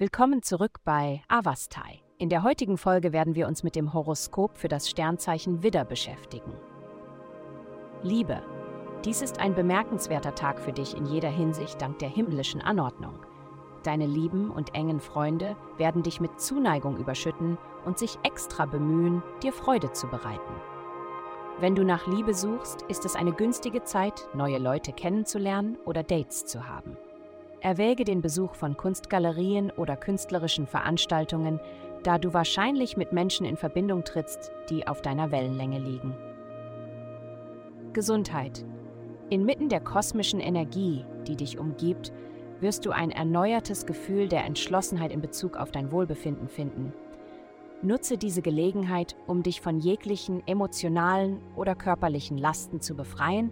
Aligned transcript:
Willkommen 0.00 0.42
zurück 0.42 0.78
bei 0.82 1.22
Avastai. 1.28 2.00
In 2.16 2.30
der 2.30 2.42
heutigen 2.42 2.78
Folge 2.78 3.12
werden 3.12 3.34
wir 3.34 3.46
uns 3.46 3.62
mit 3.62 3.76
dem 3.76 3.92
Horoskop 3.92 4.56
für 4.56 4.68
das 4.68 4.88
Sternzeichen 4.88 5.62
Widder 5.62 5.84
beschäftigen. 5.84 6.54
Liebe. 8.02 8.42
Dies 9.04 9.20
ist 9.20 9.40
ein 9.40 9.54
bemerkenswerter 9.54 10.34
Tag 10.34 10.58
für 10.58 10.72
dich 10.72 10.96
in 10.96 11.04
jeder 11.04 11.28
Hinsicht 11.28 11.82
dank 11.82 11.98
der 11.98 12.08
himmlischen 12.08 12.62
Anordnung. 12.62 13.12
Deine 13.82 14.06
lieben 14.06 14.50
und 14.50 14.74
engen 14.74 15.00
Freunde 15.00 15.54
werden 15.76 16.02
dich 16.02 16.18
mit 16.18 16.40
Zuneigung 16.40 16.96
überschütten 16.96 17.58
und 17.84 17.98
sich 17.98 18.18
extra 18.22 18.64
bemühen, 18.64 19.22
dir 19.42 19.52
Freude 19.52 19.92
zu 19.92 20.06
bereiten. 20.06 20.54
Wenn 21.58 21.74
du 21.74 21.84
nach 21.84 22.06
Liebe 22.06 22.32
suchst, 22.32 22.80
ist 22.88 23.04
es 23.04 23.16
eine 23.16 23.32
günstige 23.32 23.84
Zeit, 23.84 24.30
neue 24.32 24.56
Leute 24.56 24.94
kennenzulernen 24.94 25.76
oder 25.84 26.02
Dates 26.02 26.46
zu 26.46 26.66
haben. 26.66 26.96
Erwäge 27.62 28.04
den 28.04 28.22
Besuch 28.22 28.54
von 28.54 28.76
Kunstgalerien 28.76 29.70
oder 29.70 29.94
künstlerischen 29.94 30.66
Veranstaltungen, 30.66 31.60
da 32.02 32.16
du 32.16 32.32
wahrscheinlich 32.32 32.96
mit 32.96 33.12
Menschen 33.12 33.44
in 33.44 33.58
Verbindung 33.58 34.04
trittst, 34.04 34.50
die 34.70 34.88
auf 34.88 35.02
deiner 35.02 35.30
Wellenlänge 35.30 35.78
liegen. 35.78 36.14
Gesundheit. 37.92 38.64
Inmitten 39.28 39.68
der 39.68 39.80
kosmischen 39.80 40.40
Energie, 40.40 41.04
die 41.26 41.36
dich 41.36 41.58
umgibt, 41.58 42.12
wirst 42.60 42.86
du 42.86 42.92
ein 42.92 43.10
erneuertes 43.10 43.84
Gefühl 43.84 44.28
der 44.28 44.44
Entschlossenheit 44.44 45.12
in 45.12 45.20
Bezug 45.20 45.56
auf 45.56 45.70
dein 45.70 45.92
Wohlbefinden 45.92 46.48
finden. 46.48 46.94
Nutze 47.82 48.16
diese 48.16 48.42
Gelegenheit, 48.42 49.16
um 49.26 49.42
dich 49.42 49.60
von 49.60 49.78
jeglichen 49.78 50.46
emotionalen 50.46 51.40
oder 51.56 51.74
körperlichen 51.74 52.38
Lasten 52.38 52.80
zu 52.80 52.94
befreien 52.94 53.50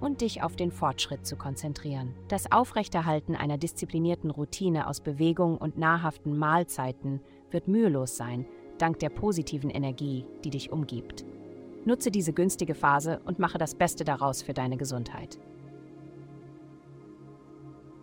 und 0.00 0.20
dich 0.20 0.42
auf 0.42 0.56
den 0.56 0.70
Fortschritt 0.70 1.26
zu 1.26 1.36
konzentrieren. 1.36 2.14
Das 2.28 2.50
Aufrechterhalten 2.52 3.34
einer 3.34 3.58
disziplinierten 3.58 4.30
Routine 4.30 4.86
aus 4.88 5.00
Bewegung 5.00 5.58
und 5.58 5.78
nahrhaften 5.78 6.36
Mahlzeiten 6.36 7.20
wird 7.50 7.68
mühelos 7.68 8.16
sein, 8.16 8.46
dank 8.78 8.98
der 8.98 9.10
positiven 9.10 9.70
Energie, 9.70 10.26
die 10.44 10.50
dich 10.50 10.70
umgibt. 10.70 11.24
Nutze 11.84 12.10
diese 12.10 12.32
günstige 12.32 12.74
Phase 12.74 13.20
und 13.24 13.38
mache 13.38 13.58
das 13.58 13.74
Beste 13.74 14.04
daraus 14.04 14.42
für 14.42 14.54
deine 14.54 14.76
Gesundheit. 14.76 15.38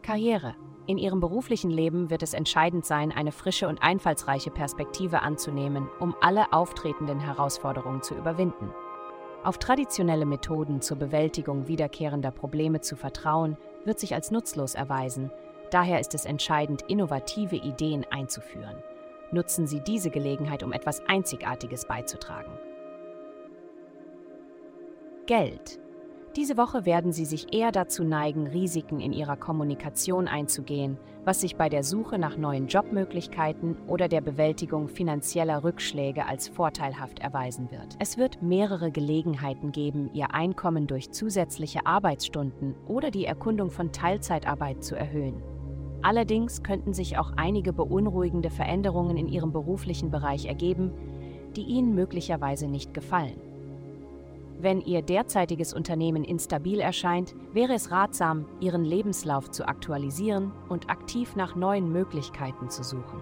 Karriere. 0.02 0.56
In 0.86 0.98
Ihrem 0.98 1.22
beruflichen 1.22 1.72
Leben 1.72 2.10
wird 2.10 2.24
es 2.24 2.34
entscheidend 2.34 2.86
sein, 2.86 3.14
eine 3.14 3.32
frische 3.32 3.70
und 3.70 3.82
einfallsreiche 3.82 4.52
Perspektive 4.52 5.22
anzunehmen, 5.22 5.88
um 6.00 6.14
alle 6.20 6.52
auftretenden 6.52 7.22
Herausforderungen 7.22 8.02
zu 8.02 8.16
überwinden. 8.16 8.70
Auf 9.44 9.58
traditionelle 9.58 10.26
Methoden 10.26 10.82
zur 10.82 10.98
Bewältigung 10.98 11.68
wiederkehrender 11.68 12.32
Probleme 12.32 12.80
zu 12.80 12.96
vertrauen, 12.96 13.58
wird 13.84 14.00
sich 14.00 14.14
als 14.14 14.32
nutzlos 14.32 14.74
erweisen. 14.74 15.32
Daher 15.70 16.00
ist 16.00 16.16
es 16.16 16.24
entscheidend, 16.24 16.84
innovative 16.84 17.58
Ideen 17.58 18.06
einzuführen. 18.10 18.78
Nutzen 19.32 19.68
Sie 19.68 19.82
diese 19.82 20.12
Gelegenheit, 20.12 20.64
um 20.64 20.72
etwas 20.72 21.02
Einzigartiges 21.08 21.86
beizutragen. 21.86 22.52
Geld. 25.26 25.80
Diese 26.36 26.58
Woche 26.58 26.88
werden 26.88 27.12
Sie 27.12 27.26
sich 27.26 27.54
eher 27.54 27.72
dazu 27.72 28.04
neigen, 28.04 28.48
Risiken 28.48 29.00
in 29.00 29.14
Ihrer 29.14 29.38
Kommunikation 29.38 30.28
einzugehen, 30.28 30.98
was 31.24 31.42
sich 31.42 31.58
bei 31.58 31.70
der 31.70 31.84
Suche 31.84 32.18
nach 32.18 32.38
neuen 32.38 32.66
Jobmöglichkeiten 32.66 33.78
oder 33.88 34.08
der 34.08 34.22
Bewältigung 34.22 34.88
finanzieller 34.88 35.64
Rückschläge 35.64 36.26
als 36.26 36.48
vorteilhaft 36.48 37.20
erweisen 37.20 37.70
wird. 37.70 37.98
Es 38.00 38.18
wird 38.18 38.42
mehrere 38.42 38.92
Gelegenheiten 38.92 39.72
geben, 39.72 40.10
Ihr 40.14 40.34
Einkommen 40.34 40.88
durch 40.88 41.12
zusätzliche 41.12 41.86
Arbeitsstunden 41.86 42.74
oder 42.88 43.12
die 43.12 43.26
Erkundung 43.26 43.70
von 43.70 43.92
Teilzeitarbeit 43.92 44.84
zu 44.84 44.96
erhöhen. 44.96 45.44
Allerdings 46.02 46.64
könnten 46.64 46.94
sich 46.94 47.20
auch 47.20 47.34
einige 47.38 47.74
beunruhigende 47.74 48.50
Veränderungen 48.50 49.18
in 49.18 49.28
Ihrem 49.28 49.52
beruflichen 49.52 50.10
Bereich 50.10 50.48
ergeben, 50.48 50.94
die 51.56 51.62
Ihnen 51.62 51.94
möglicherweise 51.94 52.68
nicht 52.68 52.92
gefallen. 52.92 53.53
Wenn 54.60 54.82
Ihr 54.82 55.02
derzeitiges 55.02 55.74
Unternehmen 55.74 56.24
instabil 56.24 56.80
erscheint, 56.80 57.36
wäre 57.52 57.74
es 57.74 57.92
ratsam, 57.92 58.46
Ihren 58.60 58.86
Lebenslauf 58.86 59.52
zu 59.52 59.68
aktualisieren 59.68 60.52
und 60.70 60.90
aktiv 60.90 61.36
nach 61.36 61.56
neuen 61.56 61.92
Möglichkeiten 61.92 62.70
zu 62.70 62.84
suchen. 62.84 63.22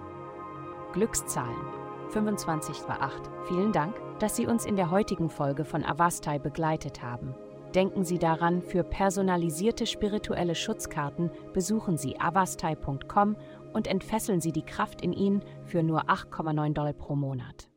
Glückszahlen 0.93 1.81
25 2.11 2.87
war 2.87 3.01
8. 3.01 3.31
Vielen 3.47 3.71
Dank, 3.71 3.95
dass 4.19 4.35
Sie 4.35 4.45
uns 4.45 4.65
in 4.65 4.75
der 4.75 4.91
heutigen 4.91 5.29
Folge 5.29 5.63
von 5.63 5.83
Avastai 5.83 6.39
begleitet 6.39 7.01
haben. 7.01 7.33
Denken 7.73 8.03
Sie 8.03 8.19
daran, 8.19 8.61
für 8.61 8.83
personalisierte 8.83 9.85
spirituelle 9.85 10.55
Schutzkarten 10.55 11.31
besuchen 11.53 11.97
Sie 11.97 12.19
avastai.com 12.19 13.37
und 13.73 13.87
entfesseln 13.87 14.41
Sie 14.41 14.51
die 14.51 14.65
Kraft 14.65 15.01
in 15.01 15.13
Ihnen 15.13 15.41
für 15.63 15.81
nur 15.81 16.09
8,9 16.09 16.73
Dollar 16.73 16.93
pro 16.93 17.15
Monat. 17.15 17.70